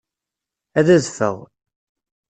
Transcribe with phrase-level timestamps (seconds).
[0.79, 1.35] Ad adfeɣ.